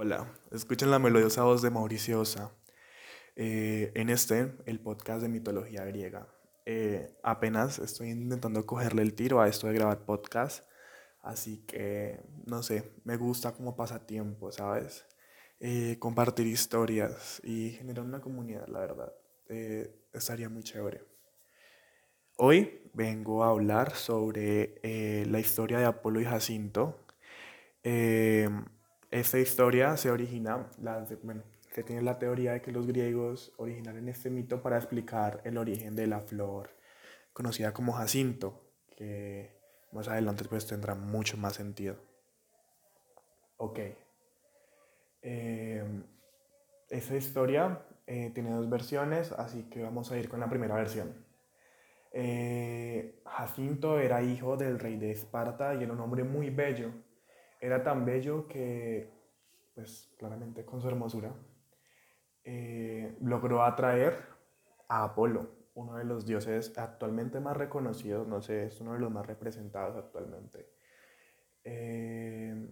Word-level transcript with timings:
Hola, 0.00 0.32
escuchen 0.52 0.92
la 0.92 1.00
melodiosa 1.00 1.42
voz 1.42 1.60
de 1.60 1.70
Mauricio 1.70 2.20
Osa. 2.20 2.52
Eh, 3.34 3.90
en 3.96 4.10
este, 4.10 4.54
el 4.64 4.78
podcast 4.78 5.22
de 5.22 5.28
mitología 5.28 5.84
griega. 5.86 6.28
Eh, 6.66 7.18
apenas 7.24 7.80
estoy 7.80 8.10
intentando 8.10 8.64
cogerle 8.64 9.02
el 9.02 9.14
tiro 9.14 9.40
a 9.40 9.48
esto 9.48 9.66
de 9.66 9.74
grabar 9.74 10.04
podcast, 10.04 10.64
así 11.20 11.64
que, 11.66 12.20
no 12.46 12.62
sé, 12.62 12.92
me 13.02 13.16
gusta 13.16 13.50
como 13.50 13.74
pasatiempo, 13.74 14.52
¿sabes? 14.52 15.04
Eh, 15.58 15.96
compartir 15.98 16.46
historias 16.46 17.40
y 17.42 17.70
generar 17.70 18.04
una 18.04 18.20
comunidad, 18.20 18.68
la 18.68 18.78
verdad. 18.78 19.12
estaría 20.12 20.48
muy 20.48 20.62
chévere. 20.62 21.02
Hoy 22.36 22.88
vengo 22.94 23.42
a 23.42 23.48
hablar 23.48 23.96
sobre 23.96 24.80
la 25.26 25.40
historia 25.40 25.80
de 25.80 25.86
Apolo 25.86 26.20
y 26.20 26.24
Jacinto. 26.24 27.04
Esta 29.10 29.38
historia 29.38 29.96
se 29.96 30.10
origina, 30.10 30.68
la, 30.82 31.06
bueno, 31.22 31.42
se 31.72 31.82
tiene 31.82 32.02
la 32.02 32.18
teoría 32.18 32.52
de 32.52 32.60
que 32.60 32.72
los 32.72 32.86
griegos 32.86 33.52
originaron 33.56 34.06
este 34.08 34.28
mito 34.28 34.60
para 34.60 34.76
explicar 34.76 35.40
el 35.44 35.56
origen 35.56 35.96
de 35.96 36.06
la 36.06 36.20
flor 36.20 36.70
conocida 37.32 37.72
como 37.72 37.92
jacinto, 37.92 38.60
que 38.96 39.58
más 39.92 40.08
adelante 40.08 40.44
pues 40.44 40.66
tendrá 40.66 40.94
mucho 40.94 41.38
más 41.38 41.54
sentido. 41.54 41.96
Ok. 43.56 43.78
Eh, 45.22 46.02
esta 46.90 47.16
historia 47.16 47.82
eh, 48.06 48.30
tiene 48.34 48.50
dos 48.50 48.68
versiones, 48.68 49.32
así 49.32 49.64
que 49.70 49.82
vamos 49.82 50.12
a 50.12 50.18
ir 50.18 50.28
con 50.28 50.40
la 50.40 50.50
primera 50.50 50.74
versión. 50.74 51.24
Eh, 52.12 53.22
Jacinto 53.24 54.00
era 54.00 54.22
hijo 54.22 54.56
del 54.56 54.78
rey 54.78 54.96
de 54.96 55.12
Esparta 55.12 55.74
y 55.74 55.82
era 55.82 55.92
un 55.92 56.00
hombre 56.00 56.24
muy 56.24 56.50
bello 56.50 56.90
era 57.60 57.82
tan 57.82 58.04
bello 58.04 58.46
que, 58.46 59.10
pues 59.74 60.14
claramente 60.18 60.64
con 60.64 60.80
su 60.80 60.88
hermosura, 60.88 61.32
eh, 62.44 63.16
logró 63.20 63.62
atraer 63.62 64.24
a 64.88 65.04
Apolo, 65.04 65.50
uno 65.74 65.96
de 65.96 66.04
los 66.04 66.26
dioses 66.26 66.76
actualmente 66.78 67.40
más 67.40 67.56
reconocidos, 67.56 68.26
no 68.26 68.40
sé, 68.40 68.66
es 68.66 68.80
uno 68.80 68.94
de 68.94 69.00
los 69.00 69.10
más 69.10 69.26
representados 69.26 69.96
actualmente. 69.96 70.70
Eh, 71.64 72.68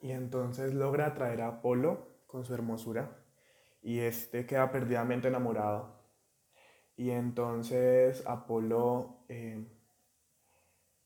y 0.00 0.10
entonces 0.10 0.74
logra 0.74 1.06
atraer 1.06 1.42
a 1.42 1.48
Apolo 1.48 2.08
con 2.26 2.44
su 2.44 2.54
hermosura 2.54 3.22
y 3.82 4.00
este 4.00 4.46
queda 4.46 4.70
perdidamente 4.70 5.28
enamorado. 5.28 6.02
Y 6.96 7.10
entonces 7.10 8.26
Apolo 8.26 9.24
eh, 9.28 9.64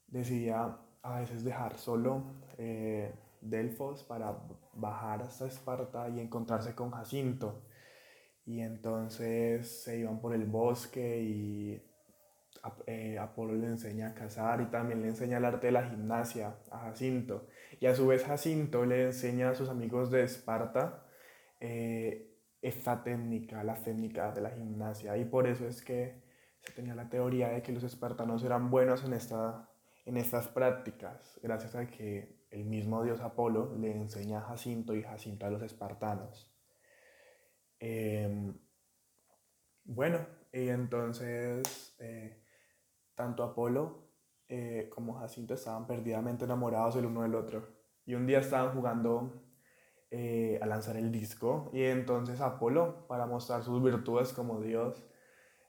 decidía 0.06 0.78
a 1.06 1.20
veces 1.20 1.44
dejar 1.44 1.78
solo 1.78 2.24
eh, 2.58 3.14
Delfos 3.40 4.02
para 4.02 4.36
bajar 4.74 5.22
hasta 5.22 5.46
Esparta 5.46 6.08
y 6.08 6.20
encontrarse 6.20 6.74
con 6.74 6.90
Jacinto. 6.90 7.62
Y 8.44 8.60
entonces 8.60 9.82
se 9.82 9.98
iban 9.98 10.20
por 10.20 10.34
el 10.34 10.44
bosque 10.44 11.20
y 11.20 11.82
eh, 12.86 13.18
Apolo 13.18 13.54
le 13.54 13.66
enseña 13.66 14.08
a 14.08 14.14
cazar 14.14 14.60
y 14.60 14.66
también 14.66 15.02
le 15.02 15.08
enseña 15.08 15.38
el 15.38 15.44
arte 15.44 15.68
de 15.68 15.72
la 15.72 15.88
gimnasia 15.88 16.56
a 16.70 16.78
Jacinto. 16.80 17.46
Y 17.80 17.86
a 17.86 17.94
su 17.94 18.06
vez 18.06 18.24
Jacinto 18.24 18.84
le 18.84 19.06
enseña 19.06 19.50
a 19.50 19.54
sus 19.54 19.68
amigos 19.68 20.10
de 20.10 20.24
Esparta 20.24 21.04
eh, 21.60 22.36
esta 22.62 23.04
técnica, 23.04 23.62
la 23.62 23.74
técnica 23.74 24.32
de 24.32 24.40
la 24.40 24.50
gimnasia. 24.50 25.16
Y 25.16 25.24
por 25.24 25.46
eso 25.46 25.66
es 25.66 25.82
que 25.82 26.22
se 26.60 26.72
tenía 26.72 26.94
la 26.94 27.08
teoría 27.08 27.48
de 27.50 27.62
que 27.62 27.72
los 27.72 27.84
espartanos 27.84 28.42
eran 28.42 28.70
buenos 28.70 29.04
en 29.04 29.12
esta 29.12 29.68
en 30.06 30.16
estas 30.16 30.46
prácticas, 30.46 31.38
gracias 31.42 31.74
a 31.74 31.88
que 31.88 32.46
el 32.50 32.64
mismo 32.64 33.02
dios 33.02 33.20
Apolo 33.20 33.74
le 33.76 33.90
enseña 33.90 34.38
a 34.38 34.42
Jacinto 34.42 34.94
y 34.94 35.02
Jacinto 35.02 35.46
a 35.46 35.50
los 35.50 35.62
espartanos. 35.62 36.48
Em, 37.80 38.56
bueno, 39.84 40.24
y 40.52 40.68
entonces 40.68 41.96
eh, 41.98 42.40
tanto 43.16 43.42
Apolo 43.42 44.12
eh, 44.48 44.88
como 44.94 45.14
Jacinto 45.18 45.54
estaban 45.54 45.88
perdidamente 45.88 46.44
enamorados 46.44 46.94
el 46.96 47.06
uno 47.06 47.22
del 47.22 47.34
otro. 47.34 47.66
Y 48.04 48.14
un 48.14 48.28
día 48.28 48.38
estaban 48.38 48.74
jugando 48.76 49.42
eh, 50.12 50.60
a 50.62 50.66
lanzar 50.66 50.96
el 50.96 51.10
disco 51.10 51.68
y 51.72 51.82
entonces 51.82 52.40
Apolo, 52.40 53.08
para 53.08 53.26
mostrar 53.26 53.64
sus 53.64 53.82
virtudes 53.82 54.32
como 54.32 54.60
dios, 54.60 55.04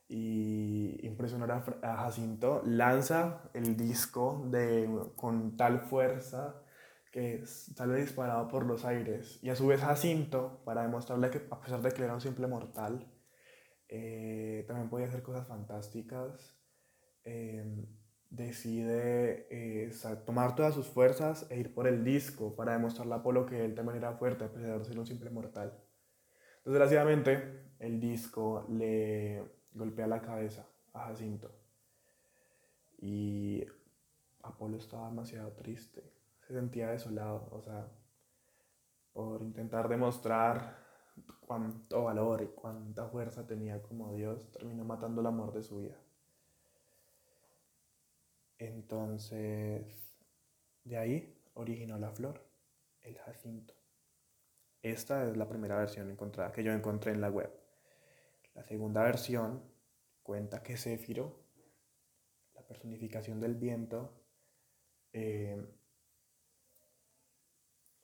y 0.10 1.06
impresionar 1.06 1.52
a, 1.52 1.98
Jacinto, 1.98 2.62
lanza 2.66 3.50
el 3.54 3.76
disco 3.76 4.48
de, 4.50 4.90
con 5.16 5.58
tal 5.58 5.82
fuerza 5.82 6.64
que 7.12 7.46
sale 7.46 8.00
disparado 8.00 8.48
por 8.48 8.66
los 8.66 8.86
aires. 8.86 9.40
Y 9.42 9.50
a 9.50 9.56
su 9.56 9.68
vez 9.68 9.82
Jacinto, 9.82 10.62
para 10.64 10.84
demostrarle 10.84 11.30
que 11.30 11.42
a 11.50 11.60
pesar 11.60 11.82
de 11.82 11.92
que 11.92 12.04
era 12.04 12.14
un 12.14 12.22
simple 12.22 12.48
mortal, 12.48 13.12
eh, 13.90 14.66
también 14.68 14.90
podía 14.90 15.08
hacer 15.08 15.24
cosas 15.24 15.48
fantásticas, 15.48 16.58
em, 17.24 17.86
decide 18.30 19.48
eh, 19.50 19.92
tomar 20.26 20.56
todas 20.56 20.74
sus 20.74 20.88
fuerzas 20.88 21.48
e 21.50 21.58
ir 21.60 21.74
por 21.74 21.88
el 21.88 22.04
disco 22.04 22.56
para 22.56 22.74
demostrarle 22.74 23.14
a 23.14 23.18
Apolo 23.18 23.46
que 23.46 23.64
él 23.64 23.74
también 23.76 23.98
era 23.98 24.14
fuerte 24.14 24.44
a 24.44 24.52
pesar 24.52 24.80
de 24.80 24.86
ser 24.86 25.00
un 25.00 25.08
simple 25.08 25.30
mortal. 25.30 25.74
Desgraciadamente, 26.66 27.72
el 27.80 28.00
disco 28.00 28.66
le 28.70 29.57
golpea 29.74 30.08
la 30.08 30.22
cabeza 30.22 30.68
a 30.94 31.08
Jacinto. 31.08 31.52
Y 33.00 33.64
Apolo 34.42 34.78
estaba 34.78 35.10
demasiado 35.10 35.52
triste, 35.52 36.04
se 36.48 36.54
sentía 36.54 36.90
desolado, 36.90 37.48
o 37.52 37.62
sea, 37.62 37.88
por 39.14 39.42
intentar 39.42 39.88
demostrar 39.90 40.78
cuánto 41.40 42.04
valor 42.04 42.42
y 42.42 42.48
cuánta 42.48 43.08
fuerza 43.08 43.46
tenía 43.46 43.82
como 43.82 44.14
Dios, 44.14 44.52
terminó 44.52 44.84
matando 44.84 45.22
el 45.22 45.28
amor 45.28 45.54
de 45.54 45.64
su 45.64 45.78
vida. 45.78 45.98
Entonces, 48.60 49.86
de 50.84 50.98
ahí 50.98 51.42
originó 51.54 51.98
la 51.98 52.12
flor, 52.12 52.42
el 53.02 53.18
jacinto. 53.18 53.74
Esta 54.82 55.26
es 55.26 55.38
la 55.38 55.48
primera 55.48 55.78
versión 55.78 56.10
encontrada 56.10 56.52
que 56.52 56.64
yo 56.64 56.72
encontré 56.72 57.12
en 57.12 57.22
la 57.22 57.30
web. 57.30 57.52
La 58.58 58.64
segunda 58.64 59.04
versión 59.04 59.62
cuenta 60.24 60.64
que 60.64 60.78
Céfiro, 60.78 61.46
la 62.56 62.66
personificación 62.66 63.40
del 63.40 63.54
viento, 63.54 64.26
eh, 65.14 65.64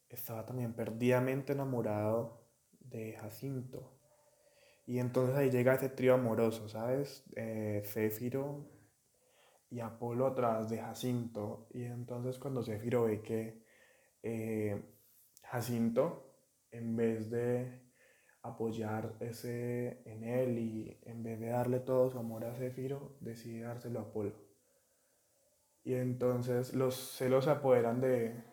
estaba 0.09 0.45
también 0.45 0.75
perdidamente 0.75 1.53
enamorado 1.53 2.45
de 2.79 3.13
Jacinto. 3.13 3.97
Y 4.85 4.99
entonces 4.99 5.35
ahí 5.35 5.49
llega 5.49 5.73
ese 5.73 5.89
trío 5.89 6.13
amoroso, 6.13 6.69
¿sabes? 6.69 7.23
Eh, 7.35 7.81
Céfiro 7.83 8.69
y 9.71 9.79
Apolo 9.79 10.27
atrás 10.27 10.69
de 10.69 10.77
Jacinto. 10.77 11.67
Y 11.71 11.85
entonces 11.85 12.37
cuando 12.37 12.61
Céfiro 12.61 13.05
ve 13.05 13.23
que 13.23 13.65
eh, 14.21 14.79
Jacinto, 15.41 16.31
en 16.69 16.95
vez 16.95 17.31
de 17.31 17.82
apoyar 18.43 19.15
ese 19.21 20.01
en 20.05 20.23
él 20.23 20.59
y 20.59 20.99
en 21.03 21.23
vez 21.23 21.39
de 21.39 21.47
darle 21.47 21.79
todo 21.79 22.09
su 22.09 22.19
amor 22.19 22.43
a 22.45 22.53
Céfiro, 22.53 23.15
decide 23.21 23.61
dárselo 23.61 23.99
a 23.99 24.03
Apolo. 24.03 24.33
Y 25.83 25.95
entonces 25.95 26.73
los 26.73 26.95
celos 26.95 27.45
se 27.45 27.51
apoderan 27.51 27.99
de, 27.99 28.43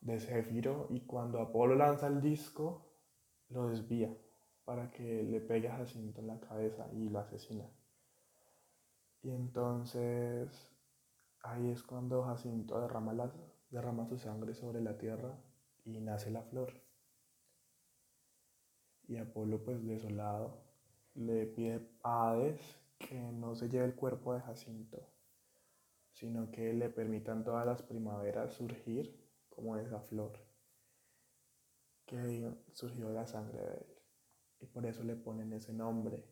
de 0.00 0.86
y 0.90 1.00
cuando 1.00 1.40
Apolo 1.40 1.74
lanza 1.74 2.06
el 2.06 2.20
disco, 2.20 2.86
lo 3.48 3.68
desvía 3.68 4.14
para 4.64 4.90
que 4.90 5.22
le 5.22 5.40
pegue 5.40 5.68
a 5.68 5.76
Jacinto 5.76 6.20
en 6.20 6.26
la 6.26 6.40
cabeza 6.40 6.88
y 6.92 7.08
lo 7.08 7.20
asesina. 7.20 7.70
Y 9.22 9.30
entonces 9.30 10.70
ahí 11.42 11.70
es 11.70 11.82
cuando 11.82 12.22
Jacinto 12.24 12.80
derrama, 12.80 13.32
derrama 13.70 14.06
su 14.06 14.18
sangre 14.18 14.54
sobre 14.54 14.80
la 14.80 14.98
tierra 14.98 15.38
y 15.84 16.00
nace 16.00 16.30
la 16.30 16.42
flor. 16.42 16.85
Y 19.08 19.16
Apolo, 19.16 19.62
pues 19.62 19.84
desolado, 19.86 20.58
le 21.14 21.46
pide 21.46 21.80
a 22.02 22.30
Hades 22.30 22.60
que 22.98 23.20
no 23.32 23.54
se 23.54 23.68
lleve 23.68 23.84
el 23.84 23.94
cuerpo 23.94 24.34
de 24.34 24.40
Jacinto, 24.40 25.06
sino 26.12 26.50
que 26.50 26.72
le 26.72 26.88
permitan 26.88 27.44
todas 27.44 27.66
las 27.66 27.82
primaveras 27.82 28.54
surgir 28.54 29.14
como 29.48 29.76
esa 29.76 30.00
flor 30.00 30.32
que 32.06 32.52
surgió 32.72 33.08
de 33.08 33.14
la 33.14 33.26
sangre 33.26 33.58
de 33.58 33.74
él. 33.74 33.86
Y 34.60 34.66
por 34.66 34.86
eso 34.86 35.02
le 35.02 35.16
ponen 35.16 35.52
ese 35.52 35.72
nombre. 35.72 36.24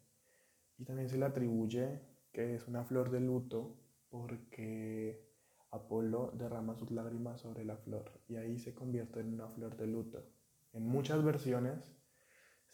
Y 0.78 0.84
también 0.84 1.08
se 1.08 1.18
le 1.18 1.26
atribuye 1.26 2.00
que 2.32 2.54
es 2.54 2.66
una 2.66 2.84
flor 2.84 3.10
de 3.10 3.20
luto 3.20 3.76
porque 4.08 5.24
Apolo 5.70 6.32
derrama 6.34 6.76
sus 6.76 6.90
lágrimas 6.90 7.40
sobre 7.40 7.64
la 7.64 7.76
flor 7.76 8.20
y 8.28 8.36
ahí 8.36 8.58
se 8.58 8.74
convierte 8.74 9.20
en 9.20 9.34
una 9.34 9.48
flor 9.48 9.76
de 9.76 9.86
luto. 9.86 10.24
En 10.72 10.86
muchas 10.86 11.22
versiones 11.24 11.92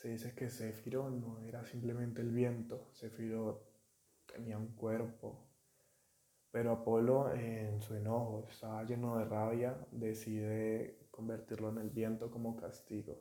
se 0.00 0.08
dice 0.08 0.34
que 0.34 0.48
Céfiro 0.48 1.10
no 1.10 1.40
era 1.40 1.66
simplemente 1.66 2.22
el 2.22 2.30
viento, 2.30 2.88
Céfiro 2.94 3.66
tenía 4.24 4.56
un 4.56 4.68
cuerpo, 4.68 5.46
pero 6.50 6.72
Apolo 6.72 7.34
en 7.34 7.82
su 7.82 7.94
enojo, 7.94 8.48
estaba 8.50 8.82
lleno 8.84 9.18
de 9.18 9.26
rabia, 9.26 9.76
decide 9.90 11.06
convertirlo 11.10 11.68
en 11.68 11.78
el 11.78 11.90
viento 11.90 12.30
como 12.30 12.56
castigo. 12.56 13.18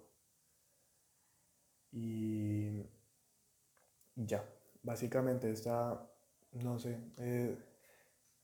Y 1.91 2.81
ya, 4.15 4.45
básicamente 4.81 5.51
está, 5.51 6.09
no 6.53 6.79
sé, 6.79 6.97
eh, 7.17 7.57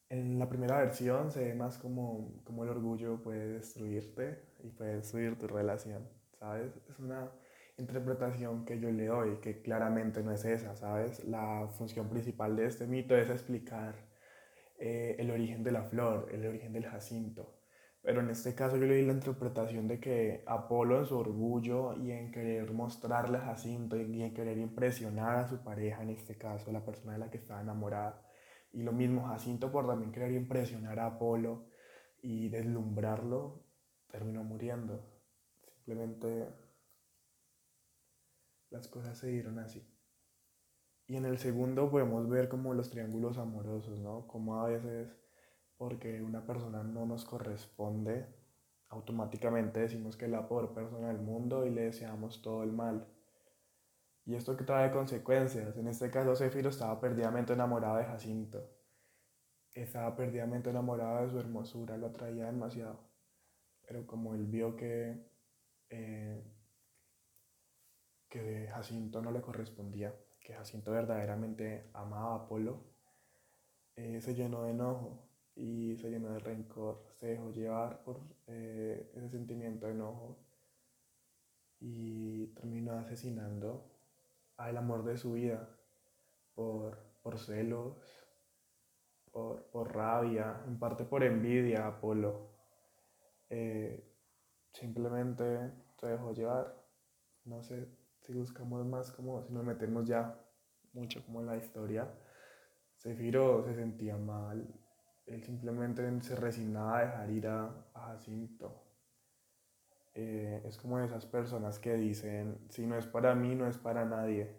en 0.10 0.38
la 0.38 0.50
primera 0.50 0.80
versión 0.80 1.32
se 1.32 1.46
ve 1.46 1.56
más 1.56 1.78
como, 1.78 2.42
como 2.44 2.66
el 2.66 2.70
orgullo 2.70 3.22
puede 3.22 3.48
destruirte 3.48 4.44
y 4.62 4.72
puede 4.72 4.98
destruir 4.98 5.40
tu 5.40 5.48
relación, 5.48 6.06
¿sabes? 6.38 6.74
Es 6.90 7.00
una 7.00 7.32
interpretación 7.78 8.66
que 8.66 8.80
yo 8.80 8.92
le 8.92 9.08
doy, 9.08 9.38
que 9.42 9.62
claramente 9.62 10.24
no 10.24 10.32
es 10.32 10.46
esa, 10.46 10.76
¿sabes? 10.76 11.24
La 11.26 11.68
función 11.78 12.10
principal 12.10 12.56
de 12.56 12.66
este 12.68 12.88
mito 12.88 13.16
es 13.16 13.30
explicar 13.30 13.96
eh, 14.78 15.16
el 15.20 15.32
origen 15.32 15.64
de 15.64 15.72
la 15.72 15.84
flor, 15.84 16.30
el 16.32 16.46
origen 16.46 16.74
del 16.74 16.86
jacinto. 16.86 17.56
Pero 18.02 18.22
en 18.22 18.30
este 18.30 18.54
caso 18.54 18.78
yo 18.78 18.86
le 18.86 18.96
di 18.96 19.06
la 19.06 19.14
interpretación 19.14 19.88
de 19.88 20.00
que 20.00 20.44
Apolo 20.46 21.00
en 21.00 21.06
su 21.08 21.18
orgullo 21.18 21.98
y 21.98 22.12
en 22.12 22.32
querer 22.32 22.72
mostrarle 22.72 23.40
a 23.40 23.42
Jacinto 23.42 23.98
y 23.98 24.22
en 24.22 24.34
querer 24.34 24.60
impresionar 24.60 25.38
a 25.38 25.48
su 25.48 25.64
pareja, 25.64 26.04
en 26.04 26.12
este 26.12 26.38
caso 26.38 26.72
la 26.72 26.86
persona 26.86 27.14
de 27.14 27.20
la 27.20 27.32
que 27.32 27.38
estaba 27.38 27.62
enamorada, 27.62 28.22
y 28.72 28.84
lo 28.84 28.92
mismo 28.92 29.26
Jacinto 29.28 29.72
por 29.72 29.88
también 29.88 30.12
querer 30.12 30.34
impresionar 30.34 31.00
a 31.00 31.08
Apolo 31.08 31.66
y 32.22 32.50
deslumbrarlo, 32.50 33.64
terminó 34.12 34.44
muriendo. 34.44 35.04
Simplemente 35.74 36.65
las 38.70 38.88
cosas 38.88 39.18
se 39.18 39.28
dieron 39.28 39.60
así. 39.60 39.88
Y 41.08 41.18
en 41.18 41.26
el 41.26 41.38
segundo 41.38 41.90
podemos 41.92 42.28
ver 42.28 42.50
como 42.50 42.74
los 42.74 42.90
triángulos 42.90 43.38
amorosos, 43.38 44.00
¿no? 44.00 44.28
Como 44.28 44.60
a 44.60 44.68
veces 44.68 45.16
porque 45.78 46.22
una 46.22 46.46
persona 46.46 46.84
no 46.84 47.06
nos 47.06 47.26
corresponde, 47.26 48.26
automáticamente 48.90 49.82
decimos 49.82 50.16
que 50.16 50.26
es 50.26 50.32
la 50.32 50.48
peor 50.48 50.74
persona 50.74 51.10
del 51.10 51.20
mundo 51.20 51.66
y 51.66 51.70
le 51.70 51.84
deseamos 51.84 52.42
todo 52.42 52.64
el 52.64 52.72
mal. 52.72 53.08
Y 54.26 54.36
esto 54.36 54.58
que 54.58 54.64
trae 54.64 54.92
consecuencias. 54.92 55.78
En 55.78 55.88
este 55.88 56.10
caso, 56.10 56.36
Céfiro 56.36 56.70
estaba 56.70 57.00
perdidamente 57.00 57.54
enamorado 57.54 57.98
de 57.98 58.06
Jacinto. 58.06 58.72
Estaba 59.74 60.16
perdidamente 60.16 60.70
enamorado 60.70 61.24
de 61.24 61.30
su 61.30 61.40
hermosura, 61.40 61.98
lo 61.98 62.08
atraía 62.08 62.46
demasiado. 62.46 63.00
Pero 63.86 64.08
como 64.08 64.34
él 64.34 64.48
vio 64.48 64.76
que, 64.76 65.30
eh, 65.90 66.44
que 68.36 68.68
Jacinto 68.68 69.22
no 69.22 69.32
le 69.32 69.40
correspondía, 69.40 70.14
que 70.42 70.54
Jacinto 70.54 70.92
verdaderamente 70.92 71.90
amaba 71.94 72.34
a 72.34 72.36
Apolo, 72.44 72.84
eh, 73.96 74.20
se 74.20 74.36
llenó 74.36 74.64
de 74.64 74.72
enojo 74.72 75.30
y 75.56 75.96
se 75.96 76.10
llenó 76.10 76.32
de 76.32 76.40
rencor, 76.40 77.02
se 77.18 77.28
dejó 77.28 77.52
llevar 77.52 78.04
por 78.04 78.20
eh, 78.48 79.10
ese 79.16 79.30
sentimiento 79.30 79.86
de 79.86 79.94
enojo 79.94 80.38
y 81.80 82.48
terminó 82.48 83.00
asesinando 83.00 83.90
al 84.58 84.76
amor 84.76 85.06
de 85.06 85.18
su 85.18 85.34
vida 85.34 85.70
por, 86.56 86.98
por 87.24 87.40
celos, 87.40 87.96
por, 89.32 89.64
por, 89.68 89.96
rabia, 89.96 90.62
en 90.68 90.78
parte 90.78 91.06
por 91.06 91.24
envidia 91.24 91.86
a 91.86 91.88
Apolo. 91.88 92.50
Eh, 93.50 94.04
simplemente 94.74 95.72
se 95.98 96.08
dejó 96.08 96.34
llevar. 96.34 96.84
No 97.46 97.62
sé 97.62 97.88
si 98.26 98.34
buscamos 98.34 98.86
más 98.86 99.12
como 99.12 99.44
si 99.44 99.54
nos 99.54 99.64
metemos 99.64 100.06
ya 100.06 100.42
mucho 100.94 101.24
como 101.26 101.42
en 101.42 101.48
la 101.48 101.58
historia. 101.58 102.12
Sefiro 102.98 103.64
se 103.64 103.76
sentía 103.76 104.18
mal, 104.18 104.68
él 105.26 105.44
simplemente 105.44 106.22
se 106.22 106.36
resignaba 106.36 107.00
a 107.00 107.06
dejar 107.06 107.30
ir 107.32 107.48
a, 107.48 107.92
Jacinto. 107.94 108.84
Eh, 110.14 110.62
es 110.66 110.78
como 110.78 111.00
esas 111.00 111.26
personas 111.26 111.78
que 111.78 111.96
dicen, 111.96 112.68
si 112.70 112.88
no 112.88 112.98
es 112.98 113.06
para 113.06 113.36
mí, 113.36 113.54
no 113.54 113.68
es 113.68 113.78
para 113.78 114.06
nadie. 114.06 114.56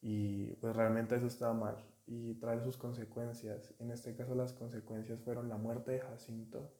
Y 0.00 0.54
pues 0.56 0.76
realmente 0.76 1.16
eso 1.16 1.26
está 1.26 1.52
mal 1.52 1.76
y 2.06 2.34
trae 2.34 2.60
sus 2.60 2.76
consecuencias. 2.76 3.74
En 3.80 3.90
este 3.90 4.14
caso 4.14 4.34
las 4.34 4.52
consecuencias 4.52 5.20
fueron 5.20 5.48
la 5.48 5.56
muerte 5.56 5.92
de 5.92 6.00
Jacinto 6.00 6.72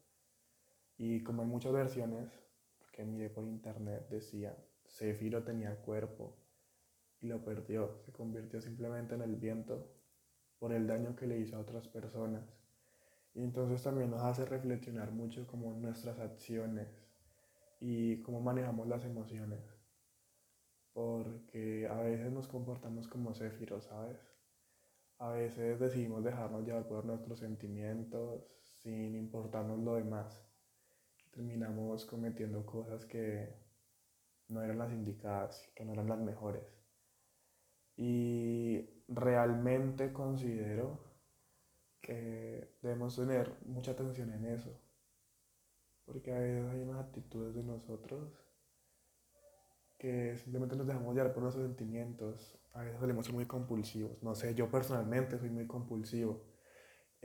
y 0.96 1.22
como 1.22 1.42
en 1.42 1.48
muchas 1.48 1.72
versiones 1.72 2.30
que 2.92 3.04
miré 3.04 3.30
por 3.30 3.44
internet 3.44 4.08
decía, 4.08 4.56
Cefiro 4.94 5.42
tenía 5.42 5.74
cuerpo 5.82 6.36
y 7.20 7.26
lo 7.26 7.44
perdió, 7.44 7.98
se 8.04 8.12
convirtió 8.12 8.60
simplemente 8.60 9.16
en 9.16 9.22
el 9.22 9.34
viento 9.34 9.90
por 10.60 10.72
el 10.72 10.86
daño 10.86 11.16
que 11.16 11.26
le 11.26 11.38
hizo 11.38 11.56
a 11.56 11.60
otras 11.60 11.88
personas. 11.88 12.44
Y 13.34 13.42
entonces 13.42 13.82
también 13.82 14.10
nos 14.10 14.22
hace 14.22 14.44
reflexionar 14.44 15.10
mucho 15.10 15.48
como 15.48 15.74
nuestras 15.74 16.20
acciones 16.20 16.86
y 17.80 18.22
cómo 18.22 18.40
manejamos 18.40 18.86
las 18.86 19.04
emociones. 19.04 19.60
Porque 20.92 21.88
a 21.90 22.00
veces 22.00 22.30
nos 22.30 22.46
comportamos 22.46 23.08
como 23.08 23.34
céfiros, 23.34 23.86
¿sabes? 23.86 24.18
A 25.18 25.30
veces 25.30 25.80
decidimos 25.80 26.22
dejarnos 26.22 26.64
llevar 26.64 26.86
por 26.86 27.04
nuestros 27.04 27.40
sentimientos 27.40 28.44
sin 28.62 29.16
importarnos 29.16 29.80
lo 29.80 29.96
demás. 29.96 30.40
terminamos 31.32 32.04
cometiendo 32.04 32.64
cosas 32.64 33.04
que 33.04 33.63
no 34.48 34.62
eran 34.62 34.78
las 34.78 34.92
indicadas, 34.92 35.70
que 35.74 35.84
no 35.84 35.92
eran 35.92 36.08
las 36.08 36.18
mejores. 36.18 36.64
Y 37.96 38.88
realmente 39.08 40.12
considero 40.12 40.98
que 42.00 42.76
debemos 42.82 43.16
tener 43.16 43.56
mucha 43.64 43.92
atención 43.92 44.32
en 44.32 44.46
eso. 44.46 44.78
Porque 46.04 46.32
a 46.32 46.38
veces 46.38 46.70
hay 46.70 46.80
unas 46.80 47.06
actitudes 47.06 47.54
de 47.54 47.62
nosotros 47.62 48.30
que 49.98 50.36
simplemente 50.36 50.76
nos 50.76 50.86
dejamos 50.86 51.14
llevar 51.14 51.32
por 51.32 51.42
nuestros 51.42 51.64
sentimientos. 51.64 52.58
A 52.74 52.82
veces 52.82 53.00
salimos 53.00 53.32
muy 53.32 53.46
compulsivos. 53.46 54.22
No 54.22 54.34
sé, 54.34 54.54
yo 54.54 54.70
personalmente 54.70 55.38
soy 55.38 55.50
muy 55.50 55.66
compulsivo. 55.66 56.42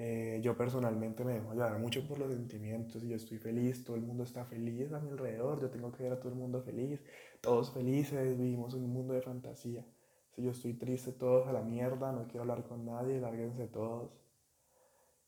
Eh, 0.01 0.40
yo 0.42 0.56
personalmente 0.56 1.25
me 1.25 1.34
dejo 1.34 1.51
llevar 1.51 1.78
mucho 1.78 2.07
por 2.07 2.19
los 2.19 2.31
sentimientos 2.31 3.04
y 3.04 3.10
yo 3.10 3.18
estoy 3.18 3.38
feliz, 3.38 3.84
todo 3.84 3.98
el 3.98 4.01
mundo 4.01 4.24
está 4.24 4.46
feliz 4.46 4.94
a 4.94 5.00
mi 5.01 5.10
alrededor, 5.10 5.60
yo 5.60 5.69
tengo 5.69 5.92
que 5.92 6.04
ver 6.04 6.13
a 6.13 6.19
todo 6.22 6.30
el 6.30 6.38
mundo 6.38 6.62
feliz, 6.62 7.01
todos 7.42 7.74
felices, 7.74 8.38
vivimos 8.38 8.74
un 8.75 8.90
mundo 8.94 9.13
de 9.13 9.22
fantasía. 9.22 9.86
Si 10.31 10.42
yo 10.42 10.51
estoy 10.51 10.75
triste, 10.75 11.12
todos 11.12 11.50
a 11.50 11.51
la 11.51 11.63
mierda, 11.63 12.13
no 12.13 12.28
quiero 12.28 12.44
hablar 12.44 12.63
con 12.63 12.86
nadie, 12.86 13.19
lárguense 13.19 13.68
todos. 13.68 14.13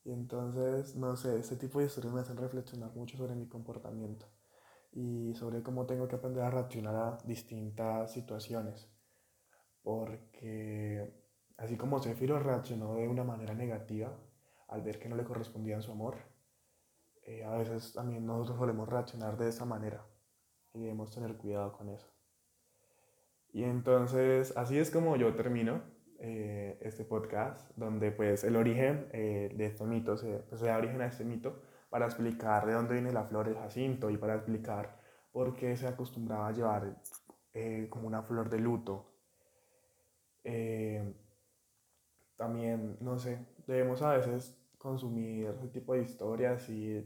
Y 0.05 0.11
entonces, 0.13 0.95
no 0.95 1.17
sé, 1.17 1.37
este 1.37 1.57
tipo 1.57 1.79
de 1.79 1.87
historias 1.87 2.13
me 2.13 2.21
hacen 2.21 2.37
reflexionar 2.37 2.95
mucho 2.95 3.17
sobre 3.17 3.35
mi 3.35 3.47
comportamiento 3.47 4.25
y 4.93 5.33
sobre 5.35 5.63
cómo 5.63 5.85
tengo 5.85 6.07
que 6.07 6.15
aprender 6.15 6.43
a 6.43 6.49
reaccionar 6.49 6.95
a 6.95 7.17
distintas 7.25 8.13
situaciones. 8.13 8.89
Porque 9.83 11.13
así 11.57 11.75
como 11.75 11.99
Zefiro 11.99 12.39
reaccionó 12.39 12.95
de 12.95 13.09
una 13.09 13.25
manera 13.25 13.53
negativa 13.53 14.17
al 14.71 14.81
ver 14.81 14.97
que 14.99 15.09
no 15.09 15.15
le 15.15 15.23
correspondía 15.23 15.81
su 15.81 15.91
amor, 15.91 16.17
eh, 17.23 17.43
a 17.43 17.55
veces 17.57 17.93
también 17.93 18.25
nosotros 18.25 18.57
solemos 18.57 18.89
reaccionar 18.89 19.37
de 19.37 19.49
esa 19.49 19.65
manera 19.65 20.03
y 20.73 20.79
debemos 20.79 21.11
tener 21.11 21.35
cuidado 21.37 21.71
con 21.73 21.89
eso. 21.89 22.07
Y 23.53 23.63
entonces 23.63 24.55
así 24.57 24.79
es 24.79 24.89
como 24.89 25.17
yo 25.17 25.35
termino 25.35 25.81
eh, 26.19 26.77
este 26.81 27.03
podcast, 27.03 27.69
donde 27.75 28.11
pues 28.11 28.43
el 28.43 28.55
origen 28.55 29.09
eh, 29.11 29.51
de 29.55 29.65
este 29.65 29.83
mito, 29.85 30.17
se, 30.17 30.37
pues, 30.49 30.61
da 30.61 30.77
origen 30.77 31.01
a 31.01 31.07
este 31.07 31.25
mito 31.25 31.61
para 31.89 32.05
explicar 32.05 32.65
de 32.65 32.73
dónde 32.73 32.93
viene 32.93 33.11
la 33.11 33.23
flor 33.23 33.47
del 33.47 33.57
jacinto 33.57 34.09
y 34.09 34.17
para 34.17 34.35
explicar 34.35 34.99
por 35.31 35.55
qué 35.55 35.75
se 35.75 35.87
acostumbraba 35.87 36.47
a 36.47 36.51
llevar 36.51 37.01
eh, 37.53 37.87
como 37.89 38.07
una 38.07 38.21
flor 38.21 38.49
de 38.49 38.59
luto. 38.59 39.07
también, 42.35 42.97
no 43.01 43.17
sé, 43.17 43.39
debemos 43.67 44.01
a 44.01 44.13
veces 44.13 44.60
consumir 44.81 45.47
ese 45.47 45.67
tipo 45.67 45.93
de 45.93 46.01
historias 46.01 46.67
y 46.69 47.05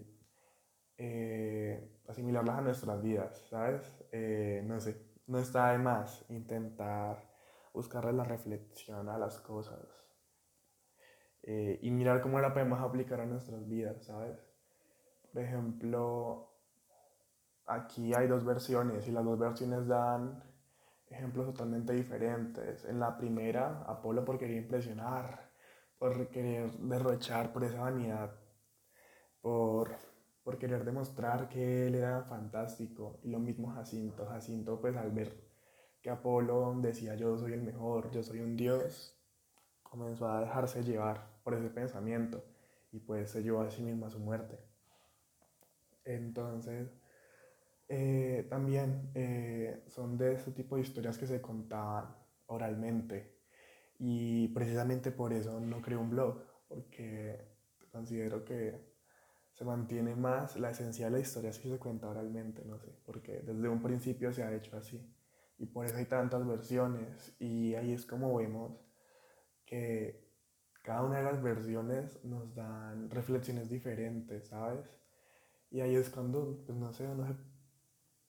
asimilarlas 2.07 2.57
a 2.57 2.61
nuestras 2.61 3.01
vidas, 3.01 3.47
¿sabes? 3.49 3.81
no 4.63 4.79
sé, 4.79 4.95
no 5.27 5.39
está 5.39 5.71
de 5.71 5.79
más 5.79 6.25
intentar 6.29 7.35
buscarle 7.73 8.13
la 8.13 8.23
reflexión 8.23 9.09
a 9.09 9.17
las 9.17 9.39
cosas 9.39 10.05
eh, 11.43 11.77
y 11.81 11.91
mirar 11.91 12.21
cómo 12.21 12.39
la 12.39 12.53
podemos 12.53 12.79
aplicar 12.79 13.19
a 13.19 13.25
nuestras 13.25 13.67
vidas, 13.67 14.03
¿sabes? 14.05 14.39
Por 15.31 15.43
ejemplo, 15.43 16.49
aquí 17.67 18.13
hay 18.15 18.27
dos 18.27 18.43
versiones 18.43 19.07
y 19.07 19.11
las 19.11 19.23
dos 19.23 19.37
versiones 19.37 19.85
dan 19.87 20.43
ejemplos 21.07 21.45
totalmente 21.47 21.93
diferentes. 21.93 22.85
En 22.85 22.99
la 22.99 23.15
primera, 23.17 23.83
Apolo 23.83 24.25
por 24.25 24.39
querer 24.39 24.57
impresionar, 24.57 25.51
por 25.97 26.29
querer 26.29 26.71
derrochar, 26.79 27.51
por 27.53 27.63
esa 27.63 27.81
vanidad, 27.81 28.31
por 29.41 29.95
por 30.43 30.59
querer 30.59 30.85
demostrar 30.85 31.49
que 31.49 31.87
él 31.87 31.95
era 31.95 32.23
fantástico. 32.23 33.19
Y 33.23 33.29
lo 33.29 33.39
mismo 33.39 33.73
Jacinto. 33.73 34.25
Jacinto, 34.27 34.79
pues 34.79 34.95
al 34.95 35.11
ver 35.11 35.33
que 36.01 36.09
Apolo 36.11 36.75
decía 36.81 37.15
yo 37.15 37.35
soy 37.37 37.53
el 37.53 37.63
mejor, 37.63 38.11
yo 38.11 38.21
soy 38.23 38.39
un 38.41 38.55
dios, 38.55 39.17
comenzó 39.83 40.27
a 40.29 40.41
dejarse 40.41 40.83
llevar 40.83 41.39
por 41.43 41.55
ese 41.55 41.69
pensamiento 41.69 42.43
y 42.91 42.99
pues 42.99 43.31
se 43.31 43.41
llevó 43.43 43.61
a 43.61 43.71
sí 43.71 43.81
mismo 43.83 44.05
a 44.05 44.09
su 44.11 44.19
muerte. 44.19 44.59
Entonces, 46.05 46.89
Eh, 47.87 48.47
también 48.49 49.11
eh, 49.13 49.83
son 49.87 50.17
de 50.17 50.33
ese 50.33 50.51
tipo 50.51 50.75
de 50.75 50.81
historias 50.81 51.17
que 51.19 51.27
se 51.27 51.41
contaban 51.41 52.15
oralmente 52.47 53.34
y 53.99 54.47
precisamente 54.49 55.11
por 55.11 55.33
eso 55.33 55.59
no 55.59 55.81
creo 55.81 56.01
un 56.01 56.09
blog, 56.09 56.43
porque 56.67 57.55
considero 57.91 58.43
que 58.43 58.93
se 59.51 59.63
mantiene 59.63 60.15
más 60.15 60.57
la 60.57 60.71
esencia 60.71 61.05
de 61.05 61.11
la 61.11 61.19
historia 61.19 61.53
si 61.53 61.69
se 61.69 61.79
cuenta 61.79 62.09
oralmente, 62.09 62.63
no 62.65 62.77
sé, 62.77 62.91
porque 63.05 63.41
desde 63.41 63.69
un 63.69 63.81
principio 63.81 64.33
se 64.33 64.43
ha 64.43 64.53
hecho 64.53 64.75
así 64.75 65.01
y 65.57 65.65
por 65.65 65.85
eso 65.85 65.95
hay 65.97 66.05
tantas 66.05 66.45
versiones 66.45 67.33
y 67.39 67.75
ahí 67.75 67.93
es 67.93 68.05
como 68.05 68.35
vemos 68.35 68.85
que 69.65 70.25
cada 70.81 71.03
una 71.03 71.17
de 71.17 71.23
las 71.23 71.41
versiones 71.41 72.23
nos 72.23 72.53
dan 72.53 73.09
reflexiones 73.09 73.69
diferentes, 73.69 74.49
¿sabes? 74.49 74.85
Y 75.71 75.81
ahí 75.81 75.95
es 75.95 76.09
cuando, 76.09 76.63
pues 76.65 76.77
no 76.77 76.93
sé, 76.93 77.07
uno 77.07 77.25
se 77.25 77.33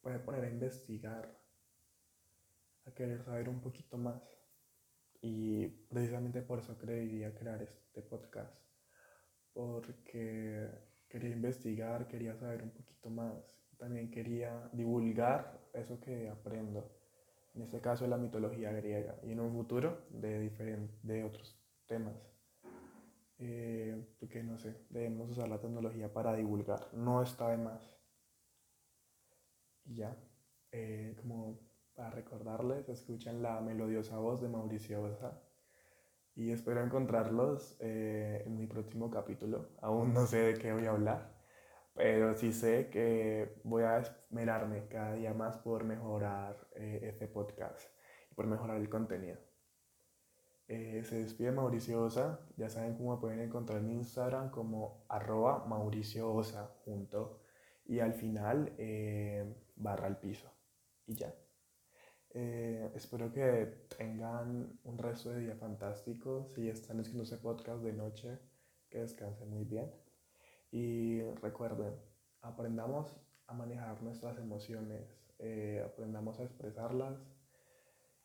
puede 0.00 0.18
poner 0.20 0.44
a 0.44 0.50
investigar, 0.50 1.38
a 2.86 2.90
querer 2.92 3.22
saber 3.22 3.48
un 3.48 3.60
poquito 3.60 3.98
más. 3.98 4.22
Y 5.20 5.66
precisamente 5.88 6.42
por 6.42 6.58
eso 6.58 6.76
creía 6.76 7.34
crear 7.34 7.62
este 7.62 8.02
podcast, 8.02 8.54
porque 9.52 10.68
quería 11.08 11.30
investigar, 11.30 12.06
quería 12.06 12.36
saber 12.36 12.62
un 12.62 12.70
poquito 12.70 13.10
más, 13.10 13.58
también 13.78 14.10
quería 14.10 14.68
divulgar 14.72 15.60
eso 15.72 15.98
que 16.00 16.28
aprendo, 16.28 16.90
en 17.54 17.62
este 17.62 17.80
caso 17.80 18.06
la 18.06 18.18
mitología 18.18 18.72
griega, 18.72 19.16
y 19.22 19.32
en 19.32 19.40
un 19.40 19.52
futuro 19.52 20.06
de, 20.10 20.50
de 21.02 21.24
otros 21.24 21.58
temas. 21.86 22.14
Eh, 23.38 24.02
porque 24.18 24.42
no 24.42 24.58
sé, 24.58 24.74
debemos 24.88 25.30
usar 25.30 25.48
la 25.48 25.60
tecnología 25.60 26.12
para 26.12 26.34
divulgar, 26.34 26.88
no 26.94 27.22
está 27.22 27.50
de 27.50 27.58
más. 27.58 27.98
Y 29.84 29.96
ya, 29.96 30.16
eh, 30.72 31.14
como 31.20 31.58
para 31.96 32.10
recordarles, 32.10 32.88
escuchen 32.88 33.42
la 33.42 33.60
melodiosa 33.60 34.18
voz 34.18 34.42
de 34.42 34.48
Mauricio 34.48 35.02
Osa 35.02 35.40
y 36.34 36.52
espero 36.52 36.84
encontrarlos 36.84 37.76
eh, 37.80 38.42
en 38.44 38.58
mi 38.58 38.66
próximo 38.66 39.10
capítulo. 39.10 39.70
Aún 39.80 40.12
no 40.12 40.26
sé 40.26 40.38
de 40.38 40.54
qué 40.54 40.72
voy 40.74 40.84
a 40.84 40.90
hablar, 40.90 41.34
pero 41.94 42.34
sí 42.34 42.52
sé 42.52 42.90
que 42.90 43.60
voy 43.64 43.84
a 43.84 43.98
esmerarme 43.98 44.86
cada 44.88 45.14
día 45.14 45.32
más 45.32 45.56
por 45.56 45.84
mejorar 45.84 46.68
este 46.74 47.26
podcast 47.28 47.88
y 48.30 48.34
por 48.34 48.46
mejorar 48.46 48.76
el 48.76 48.90
contenido. 48.90 49.38
Eh, 50.68 51.02
se 51.04 51.20
despide 51.20 51.52
Mauricio 51.52 52.02
Osa. 52.02 52.40
Ya 52.56 52.68
saben 52.68 52.96
cómo 52.96 53.18
pueden 53.20 53.40
encontrar 53.40 53.78
en 53.78 53.92
Instagram 53.92 54.50
como 54.50 55.06
arroba 55.08 55.64
Mauricio 55.66 56.32
Osa 56.32 56.74
junto 56.84 57.40
y 57.86 58.00
al 58.00 58.12
final 58.14 58.74
eh, 58.78 59.54
barra 59.76 60.08
al 60.08 60.18
piso. 60.18 60.52
Y 61.06 61.14
ya. 61.14 61.32
Eh, 62.38 62.90
espero 62.94 63.32
que 63.32 63.86
tengan 63.96 64.78
un 64.84 64.98
resto 64.98 65.30
de 65.30 65.40
día 65.40 65.56
fantástico. 65.56 66.50
Si 66.54 66.68
están 66.68 67.00
escuchando 67.00 67.22
ese 67.22 67.38
podcast 67.38 67.82
de 67.82 67.94
noche, 67.94 68.38
que 68.90 68.98
descansen 68.98 69.48
muy 69.48 69.64
bien. 69.64 69.90
Y 70.70 71.22
recuerden, 71.40 71.94
aprendamos 72.42 73.16
a 73.46 73.54
manejar 73.54 74.02
nuestras 74.02 74.36
emociones, 74.36 75.08
aprendamos 75.82 76.38
a 76.38 76.42
expresarlas 76.44 77.18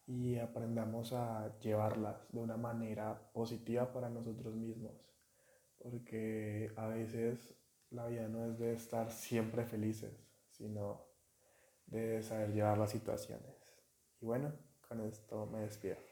y 0.05 0.37
aprendamos 0.39 1.13
a 1.13 1.57
llevarlas 1.59 2.17
de 2.33 2.39
una 2.41 2.57
manera 2.57 3.31
positiva 3.31 3.93
para 3.93 4.09
nosotros 4.09 4.53
mismos. 4.55 4.91
Porque 5.77 6.73
a 6.75 6.87
veces 6.87 7.55
la 7.91 8.07
vida 8.07 8.27
no 8.27 8.45
es 8.45 8.59
de 8.59 8.73
estar 8.73 9.09
siempre 9.09 9.63
felices, 9.63 10.11
sino 10.49 11.05
de 11.85 12.21
saber 12.23 12.51
llevar 12.51 12.77
las 12.77 12.91
situaciones. 12.91 13.60
Y 14.21 14.25
bueno, 14.25 14.53
con 14.87 15.01
esto 15.01 15.47
me 15.47 15.61
despido. 15.61 16.10